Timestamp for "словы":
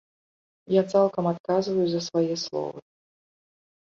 2.47-2.79